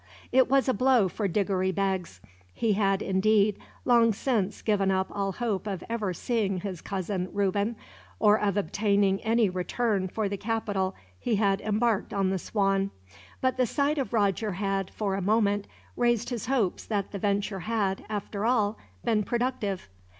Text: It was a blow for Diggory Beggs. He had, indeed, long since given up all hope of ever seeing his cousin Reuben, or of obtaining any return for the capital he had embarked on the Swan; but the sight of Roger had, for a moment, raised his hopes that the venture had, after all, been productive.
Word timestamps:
It 0.31 0.49
was 0.49 0.67
a 0.67 0.73
blow 0.73 1.07
for 1.07 1.27
Diggory 1.27 1.71
Beggs. 1.71 2.21
He 2.55 2.73
had, 2.73 3.03
indeed, 3.03 3.59
long 3.85 4.13
since 4.13 4.63
given 4.63 4.89
up 4.89 5.11
all 5.11 5.33
hope 5.33 5.67
of 5.67 5.83
ever 5.91 6.11
seeing 6.11 6.61
his 6.61 6.81
cousin 6.81 7.29
Reuben, 7.31 7.75
or 8.17 8.39
of 8.39 8.57
obtaining 8.57 9.21
any 9.21 9.47
return 9.47 10.07
for 10.07 10.27
the 10.27 10.37
capital 10.37 10.95
he 11.19 11.35
had 11.35 11.61
embarked 11.61 12.15
on 12.15 12.31
the 12.31 12.39
Swan; 12.39 12.89
but 13.41 13.57
the 13.57 13.67
sight 13.67 13.99
of 13.99 14.11
Roger 14.11 14.53
had, 14.53 14.89
for 14.89 15.13
a 15.13 15.21
moment, 15.21 15.67
raised 15.95 16.29
his 16.31 16.47
hopes 16.47 16.83
that 16.83 17.11
the 17.11 17.19
venture 17.19 17.59
had, 17.59 18.03
after 18.09 18.43
all, 18.43 18.79
been 19.05 19.21
productive. 19.21 19.87